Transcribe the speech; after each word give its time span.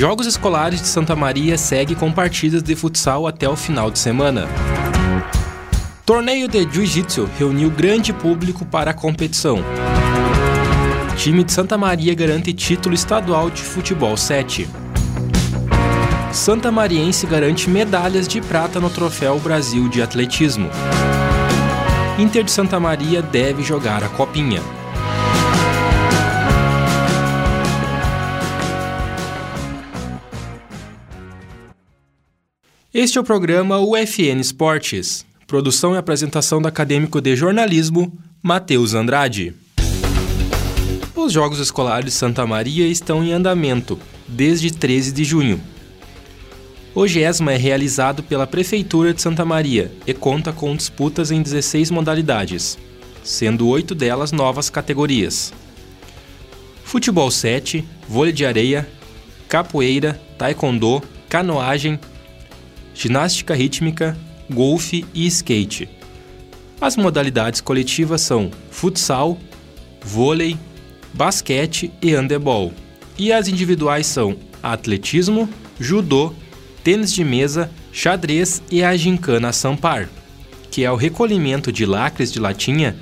Jogos 0.00 0.26
Escolares 0.26 0.80
de 0.80 0.88
Santa 0.88 1.14
Maria 1.14 1.58
segue 1.58 1.94
com 1.94 2.10
partidas 2.10 2.62
de 2.62 2.74
futsal 2.74 3.26
até 3.26 3.46
o 3.46 3.54
final 3.54 3.90
de 3.90 3.98
semana. 3.98 4.48
Torneio 6.06 6.48
de 6.48 6.66
Jiu-Jitsu 6.66 7.28
reuniu 7.38 7.70
grande 7.70 8.10
público 8.10 8.64
para 8.64 8.92
a 8.92 8.94
competição. 8.94 9.62
Time 11.18 11.44
de 11.44 11.52
Santa 11.52 11.76
Maria 11.76 12.14
garante 12.14 12.50
título 12.54 12.94
estadual 12.94 13.50
de 13.50 13.60
futebol 13.60 14.16
7. 14.16 14.66
Santa 16.32 16.72
Mariense 16.72 17.26
garante 17.26 17.68
medalhas 17.68 18.26
de 18.26 18.40
prata 18.40 18.80
no 18.80 18.88
Troféu 18.88 19.38
Brasil 19.38 19.86
de 19.90 20.00
Atletismo. 20.00 20.70
Inter 22.18 22.42
de 22.42 22.50
Santa 22.50 22.80
Maria 22.80 23.20
deve 23.20 23.62
jogar 23.62 24.02
a 24.02 24.08
Copinha. 24.08 24.79
Este 32.92 33.18
é 33.18 33.20
o 33.20 33.24
programa 33.24 33.78
UFN 33.78 34.40
Esportes. 34.40 35.24
Produção 35.46 35.94
e 35.94 35.96
apresentação 35.96 36.60
do 36.60 36.66
acadêmico 36.66 37.20
de 37.20 37.36
jornalismo, 37.36 38.12
Matheus 38.42 38.94
Andrade. 38.94 39.54
Os 41.14 41.32
Jogos 41.32 41.60
Escolares 41.60 42.06
de 42.06 42.10
Santa 42.10 42.44
Maria 42.48 42.88
estão 42.88 43.22
em 43.22 43.32
andamento 43.32 43.96
desde 44.26 44.72
13 44.72 45.12
de 45.12 45.22
junho. 45.22 45.60
O 46.92 47.06
GESMA 47.06 47.52
é 47.52 47.56
realizado 47.56 48.24
pela 48.24 48.44
Prefeitura 48.44 49.14
de 49.14 49.22
Santa 49.22 49.44
Maria 49.44 49.92
e 50.04 50.12
conta 50.12 50.52
com 50.52 50.74
disputas 50.74 51.30
em 51.30 51.42
16 51.42 51.92
modalidades, 51.92 52.76
sendo 53.22 53.68
oito 53.68 53.94
delas 53.94 54.32
novas 54.32 54.68
categorias: 54.68 55.52
futebol 56.82 57.30
7, 57.30 57.84
vôlei 58.08 58.32
de 58.32 58.44
areia, 58.44 58.90
capoeira, 59.48 60.20
taekwondo, 60.36 61.00
canoagem, 61.28 61.96
ginástica 62.94 63.54
rítmica, 63.54 64.16
golfe 64.50 65.04
e 65.14 65.26
skate. 65.26 65.88
As 66.80 66.96
modalidades 66.96 67.60
coletivas 67.60 68.22
são 68.22 68.50
futsal, 68.70 69.38
vôlei, 70.02 70.56
basquete 71.12 71.92
e 72.00 72.14
handebol. 72.14 72.72
E 73.18 73.32
as 73.32 73.48
individuais 73.48 74.06
são 74.06 74.36
atletismo, 74.62 75.48
judô, 75.78 76.32
tênis 76.82 77.12
de 77.12 77.22
mesa, 77.22 77.70
xadrez 77.92 78.62
e 78.70 78.82
a 78.82 78.96
gincana 78.96 79.52
Sampar, 79.52 80.08
que 80.70 80.84
é 80.84 80.90
o 80.90 80.96
recolhimento 80.96 81.70
de 81.70 81.84
lacres 81.84 82.32
de 82.32 82.40
latinha 82.40 82.96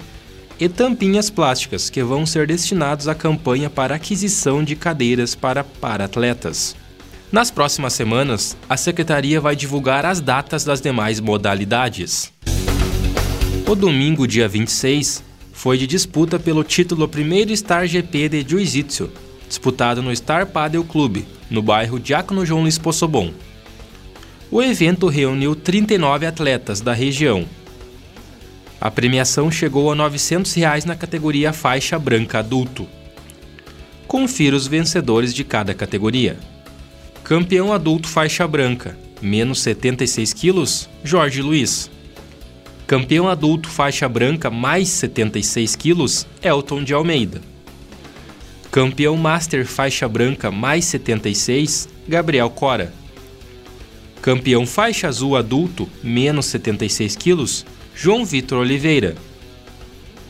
e 0.59 0.69
tampinhas 0.69 1.31
plásticas 1.31 1.89
que 1.89 2.03
vão 2.03 2.27
ser 2.27 2.47
destinados 2.47 3.07
à 3.07 3.15
campanha 3.15 3.71
para 3.71 3.95
aquisição 3.95 4.65
de 4.65 4.75
cadeiras 4.75 5.35
para 5.35 5.63
para-atletas. 5.63 6.75
Nas 7.31 7.51
próximas 7.51 7.93
semanas, 7.93 8.57
a 8.71 8.77
secretaria 8.77 9.39
vai 9.39 9.55
divulgar 9.55 10.07
as 10.07 10.19
datas 10.19 10.65
das 10.65 10.81
demais 10.81 11.21
modalidades. 11.21 12.33
O 13.67 13.75
domingo, 13.75 14.27
dia 14.27 14.49
26, 14.49 15.23
foi 15.53 15.77
de 15.77 15.87
disputa 15.87 16.39
pelo 16.39 16.65
título 16.65 17.07
primeiro 17.07 17.55
Star 17.55 17.87
GP 17.87 18.31
de 18.31 18.49
Jiu-Jitsu, 18.49 19.11
disputado 19.47 20.03
no 20.03 20.15
Star 20.17 20.47
Padel 20.47 20.83
Clube, 20.85 21.27
no 21.51 21.61
bairro 21.61 22.01
Diácono 22.01 22.47
João 22.47 22.63
Luiz 22.63 22.79
Possobon. 22.79 23.31
O 24.51 24.63
evento 24.63 25.07
reuniu 25.07 25.55
39 25.55 26.25
atletas 26.25 26.81
da 26.81 26.95
região. 26.95 27.45
A 28.81 28.91
premiação 28.91 29.51
chegou 29.51 29.93
a 29.93 29.95
900 29.95 30.55
reais 30.55 30.87
na 30.87 30.97
categoria 30.97 31.53
faixa 31.53 31.99
branca 31.99 32.39
adulto. 32.39 32.89
Confira 34.07 34.57
os 34.57 34.67
vencedores 34.67 35.35
de 35.35 35.45
cada 35.45 35.75
categoria. 35.75 36.39
Campeão 37.29 37.75
adulto 37.75 38.09
faixa 38.09 38.49
branca, 38.49 38.97
menos 39.21 39.61
76 39.61 40.33
quilos, 40.33 40.89
Jorge 41.05 41.43
Luiz. 41.43 41.91
Campeão 42.87 43.29
adulto 43.29 43.69
faixa 43.69 44.09
branca 44.09 44.49
mais 44.49 44.89
76 44.89 45.77
quilos, 45.77 46.27
Elton 46.43 46.83
de 46.83 46.95
Almeida. 46.95 47.43
Campeão 48.71 49.15
master 49.15 49.67
faixa 49.67 50.09
branca 50.09 50.51
mais 50.51 50.87
76, 50.87 51.87
Gabriel 52.09 52.49
Cora. 52.49 52.95
Campeão 54.23 54.67
faixa 54.67 55.07
azul 55.07 55.37
adulto, 55.37 55.87
menos 56.03 56.47
76 56.47 57.15
quilos, 57.15 57.67
João 57.95 58.25
Vitor 58.25 58.61
Oliveira. 58.61 59.15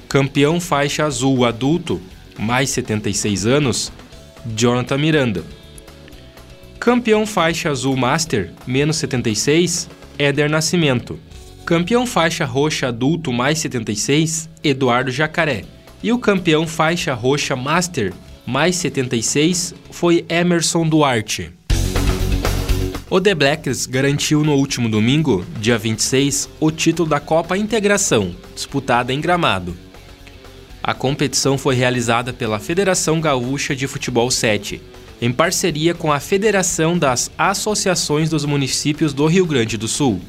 Campeão 0.08 0.60
faixa 0.60 1.04
azul 1.04 1.44
adulto, 1.44 2.02
mais 2.36 2.70
76 2.70 3.46
anos, 3.46 3.92
Jonathan 4.56 4.98
Miranda. 4.98 5.57
Campeão 6.88 7.26
faixa 7.26 7.68
azul 7.68 7.94
Master, 7.98 8.50
menos 8.66 8.96
76, 8.96 9.90
Éder 10.18 10.48
Nascimento. 10.48 11.20
Campeão 11.66 12.06
faixa 12.06 12.46
roxa 12.46 12.88
adulto 12.88 13.30
mais 13.30 13.58
76, 13.58 14.48
Eduardo 14.64 15.10
Jacaré. 15.10 15.66
E 16.02 16.10
o 16.14 16.18
campeão 16.18 16.66
faixa 16.66 17.12
roxa 17.12 17.54
Master 17.54 18.14
mais 18.46 18.74
76 18.76 19.74
foi 19.90 20.24
Emerson 20.30 20.88
Duarte. 20.88 21.52
O 23.10 23.20
The 23.20 23.34
Blacks 23.34 23.84
garantiu 23.84 24.42
no 24.42 24.54
último 24.54 24.88
domingo, 24.88 25.44
dia 25.60 25.76
26, 25.76 26.48
o 26.58 26.70
título 26.70 27.06
da 27.06 27.20
Copa 27.20 27.58
Integração, 27.58 28.34
disputada 28.54 29.12
em 29.12 29.20
Gramado. 29.20 29.76
A 30.82 30.94
competição 30.94 31.58
foi 31.58 31.74
realizada 31.74 32.32
pela 32.32 32.58
Federação 32.58 33.20
Gaúcha 33.20 33.76
de 33.76 33.86
Futebol 33.86 34.30
7 34.30 34.80
em 35.20 35.32
parceria 35.32 35.94
com 35.94 36.12
a 36.12 36.20
Federação 36.20 36.96
das 36.96 37.30
Associações 37.36 38.30
dos 38.30 38.44
Municípios 38.44 39.12
do 39.12 39.26
Rio 39.26 39.44
Grande 39.46 39.76
do 39.76 39.88
Sul. 39.88 40.20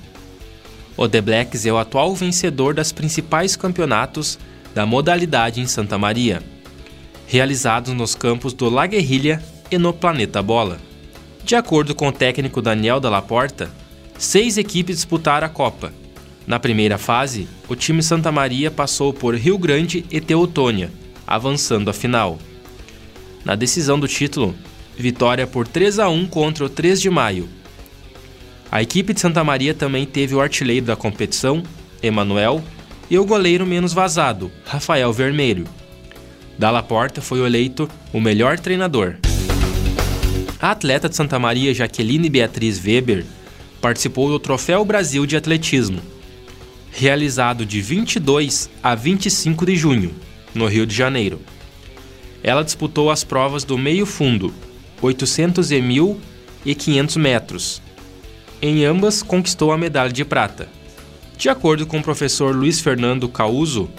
O 0.97 1.07
The 1.07 1.21
Blacks 1.21 1.65
é 1.65 1.71
o 1.71 1.77
atual 1.77 2.13
vencedor 2.15 2.73
das 2.73 2.91
principais 2.91 3.55
campeonatos 3.55 4.39
da 4.73 4.85
modalidade 4.85 5.61
em 5.61 5.67
Santa 5.67 5.97
Maria, 5.97 6.41
realizados 7.27 7.93
nos 7.93 8.15
campos 8.15 8.53
do 8.53 8.69
La 8.69 8.87
Guerrilha 8.87 9.41
e 9.69 9.77
no 9.77 9.93
Planeta 9.93 10.41
Bola. 10.41 10.79
De 11.43 11.55
acordo 11.55 11.93
com 11.93 12.07
o 12.07 12.11
técnico 12.11 12.61
Daniel 12.61 12.99
Dalla 12.99 13.21
Porta, 13.21 13.71
seis 14.17 14.57
equipes 14.57 14.97
disputaram 14.97 15.45
a 15.45 15.49
Copa. 15.49 15.93
Na 16.45 16.59
primeira 16.59 16.97
fase, 16.97 17.47
o 17.67 17.75
time 17.75 18.01
Santa 18.01 18.31
Maria 18.31 18.71
passou 18.71 19.13
por 19.13 19.35
Rio 19.35 19.57
Grande 19.57 20.03
e 20.09 20.19
Teutônia, 20.19 20.91
avançando 21.25 21.89
à 21.89 21.93
final. 21.93 22.39
Na 23.45 23.55
decisão 23.55 23.99
do 23.99 24.07
título, 24.07 24.53
vitória 25.01 25.47
por 25.47 25.67
3 25.67 25.97
a 25.99 26.09
1 26.09 26.27
contra 26.27 26.65
o 26.65 26.69
3 26.69 26.99
de 26.99 27.09
maio. 27.09 27.47
A 28.71 28.81
equipe 28.81 29.13
de 29.13 29.21
Santa 29.21 29.43
Maria 29.43 29.73
também 29.73 30.05
teve 30.05 30.35
o 30.35 30.41
artilheiro 30.41 30.85
da 30.85 30.95
competição, 30.95 31.63
Emanuel, 32.03 32.61
e 33.09 33.17
o 33.17 33.25
goleiro 33.25 33.65
menos 33.65 33.93
vazado, 33.93 34.51
Rafael 34.65 35.11
Vermelho. 35.11 35.65
Dalla 36.57 36.83
Porta 36.83 37.21
foi 37.21 37.39
eleito 37.39 37.89
o 38.13 38.19
melhor 38.19 38.59
treinador. 38.59 39.15
A 40.61 40.71
atleta 40.71 41.07
de 41.07 41.15
Santa 41.15 41.39
Maria, 41.39 41.73
Jaqueline 41.73 42.29
Beatriz 42.29 42.77
Weber, 42.83 43.25
participou 43.79 44.29
do 44.29 44.37
Troféu 44.37 44.83
Brasil 44.83 45.25
de 45.25 45.37
Atletismo, 45.37 46.01
realizado 46.91 47.65
de 47.65 47.81
22 47.81 48.69
a 48.83 48.93
25 48.93 49.65
de 49.65 49.75
junho, 49.77 50.13
no 50.53 50.67
Rio 50.67 50.85
de 50.85 50.93
Janeiro. 50.93 51.39
Ela 52.43 52.63
disputou 52.63 53.09
as 53.09 53.23
provas 53.23 53.63
do 53.63 53.77
meio 53.77 54.05
fundo, 54.05 54.53
800 55.01 55.71
e 55.71 55.75
1.000 55.75 56.17
e 56.65 56.75
500 56.75 57.17
metros. 57.17 57.81
Em 58.61 58.83
ambas, 58.83 59.23
conquistou 59.23 59.71
a 59.71 59.77
medalha 59.77 60.11
de 60.11 60.25
prata. 60.25 60.67
De 61.37 61.47
acordo 61.47 61.85
com 61.85 61.99
o 61.99 62.03
professor 62.03 62.53
Luiz 62.53 62.81
Fernando 62.81 63.29
Causo, 63.29 63.89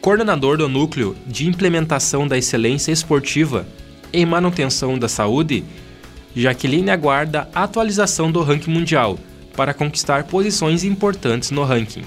coordenador 0.00 0.56
do 0.56 0.68
Núcleo 0.68 1.16
de 1.26 1.48
Implementação 1.48 2.28
da 2.28 2.38
Excelência 2.38 2.92
Esportiva 2.92 3.66
em 4.12 4.24
Manutenção 4.24 4.96
da 4.96 5.08
Saúde, 5.08 5.64
Jaqueline 6.36 6.90
aguarda 6.90 7.48
a 7.54 7.64
atualização 7.64 8.30
do 8.30 8.42
ranking 8.42 8.70
mundial 8.70 9.18
para 9.56 9.74
conquistar 9.74 10.24
posições 10.24 10.84
importantes 10.84 11.50
no 11.50 11.64
ranking. 11.64 12.04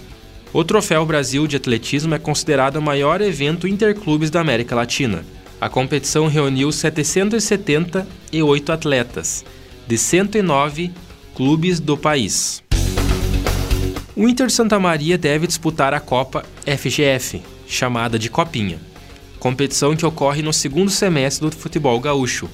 O 0.53 0.63
Troféu 0.63 1.05
Brasil 1.05 1.45
de 1.47 1.57
Atletismo 1.57 2.15
é 2.15 2.19
considerado 2.19 2.77
o 2.77 2.81
maior 2.81 3.19
evento 3.21 3.67
interclubes 3.67 4.29
da 4.29 4.39
América 4.39 4.75
Latina. 4.75 5.25
A 5.59 5.67
competição 5.67 6.27
reuniu 6.27 6.71
778 6.71 8.71
atletas, 8.71 9.43
de 9.87 9.97
109 9.97 10.91
clubes 11.33 11.79
do 11.79 11.97
país. 11.97 12.61
O 14.15 14.29
Inter 14.29 14.51
Santa 14.51 14.79
Maria 14.79 15.17
deve 15.17 15.47
disputar 15.47 15.95
a 15.95 15.99
Copa 15.99 16.45
FGF, 16.63 17.41
chamada 17.67 18.19
de 18.19 18.29
Copinha, 18.29 18.79
competição 19.39 19.95
que 19.95 20.05
ocorre 20.05 20.43
no 20.43 20.53
segundo 20.53 20.91
semestre 20.91 21.49
do 21.49 21.55
futebol 21.55 21.99
gaúcho 21.99 22.47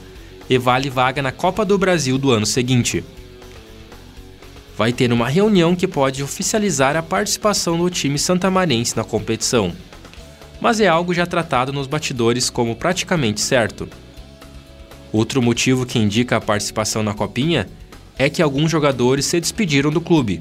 e 0.49 0.57
vale 0.57 0.89
vaga 0.89 1.21
na 1.21 1.33
Copa 1.33 1.65
do 1.65 1.77
Brasil 1.77 2.17
do 2.17 2.31
ano 2.31 2.45
seguinte. 2.45 3.03
Vai 4.77 4.93
ter 4.93 5.11
uma 5.11 5.27
reunião 5.27 5.75
que 5.75 5.89
pode 5.89 6.23
oficializar 6.23 6.95
a 6.95 7.03
participação 7.03 7.77
do 7.77 7.89
time 7.89 8.17
santamarense 8.17 8.95
na 8.95 9.03
competição 9.03 9.73
mas 10.63 10.79
é 10.79 10.87
algo 10.87 11.13
já 11.13 11.25
tratado 11.25 11.73
nos 11.73 11.87
batidores 11.87 12.49
como 12.49 12.73
praticamente 12.73 13.41
certo. 13.41 13.89
Outro 15.11 15.41
motivo 15.41 15.85
que 15.85 15.99
indica 15.99 16.37
a 16.37 16.41
participação 16.41 17.03
na 17.03 17.13
Copinha 17.13 17.67
é 18.17 18.29
que 18.29 18.41
alguns 18.41 18.71
jogadores 18.71 19.25
se 19.25 19.41
despediram 19.41 19.91
do 19.91 19.99
clube, 19.99 20.39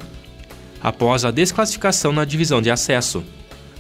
após 0.81 1.25
a 1.25 1.33
desclassificação 1.33 2.13
na 2.13 2.25
divisão 2.25 2.63
de 2.63 2.71
acesso. 2.71 3.25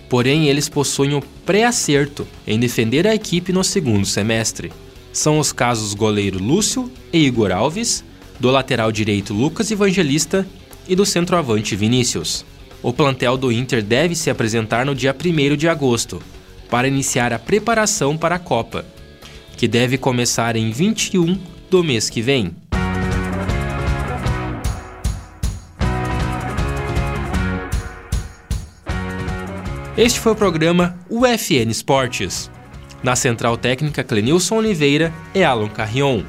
Porém, 0.08 0.48
eles 0.48 0.68
possuem 0.68 1.14
o 1.14 1.22
pré-acerto 1.46 2.26
em 2.44 2.58
defender 2.58 3.06
a 3.06 3.14
equipe 3.14 3.52
no 3.52 3.62
segundo 3.62 4.04
semestre. 4.04 4.72
São 5.12 5.38
os 5.38 5.52
casos 5.52 5.94
goleiro 5.94 6.42
Lúcio 6.42 6.90
e 7.12 7.24
Igor 7.24 7.52
Alves, 7.52 8.02
do 8.40 8.50
lateral 8.50 8.90
direito 8.90 9.32
Lucas 9.32 9.70
Evangelista 9.70 10.44
e 10.88 10.96
do 10.96 11.06
centroavante 11.06 11.76
Vinícius. 11.76 12.44
O 12.82 12.92
plantel 12.92 13.36
do 13.36 13.52
Inter 13.52 13.80
deve 13.80 14.16
se 14.16 14.28
apresentar 14.28 14.84
no 14.84 14.94
dia 14.94 15.14
1 15.14 15.56
de 15.56 15.68
agosto, 15.68 16.20
para 16.68 16.88
iniciar 16.88 17.32
a 17.32 17.38
preparação 17.38 18.16
para 18.18 18.34
a 18.34 18.38
Copa, 18.40 18.84
que 19.56 19.68
deve 19.68 19.96
começar 19.96 20.56
em 20.56 20.72
21 20.72 21.38
do 21.70 21.84
mês 21.84 22.10
que 22.10 22.20
vem. 22.20 22.56
Este 29.96 30.18
foi 30.18 30.32
o 30.32 30.36
programa 30.36 30.98
UFN 31.08 31.70
Esportes. 31.70 32.50
Na 33.02 33.14
central 33.14 33.56
técnica 33.56 34.02
Clenilson 34.02 34.56
Oliveira 34.56 35.12
e 35.34 35.44
Alan 35.44 35.68
Carrion, 35.68 36.22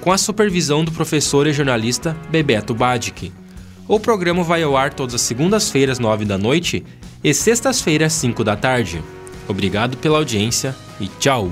com 0.00 0.12
a 0.12 0.18
supervisão 0.18 0.84
do 0.84 0.92
professor 0.92 1.46
e 1.46 1.52
jornalista 1.52 2.16
Bebeto 2.28 2.74
Badic. 2.74 3.32
O 3.88 4.00
programa 4.00 4.42
vai 4.42 4.62
ao 4.62 4.76
ar 4.76 4.92
todas 4.92 5.14
as 5.14 5.20
segundas-feiras, 5.20 6.00
9 6.00 6.24
da 6.24 6.36
noite, 6.36 6.84
e 7.22 7.32
sextas-feiras, 7.32 8.12
5 8.14 8.42
da 8.42 8.56
tarde. 8.56 9.02
Obrigado 9.48 9.96
pela 9.96 10.18
audiência 10.18 10.74
e 11.00 11.06
tchau! 11.06 11.48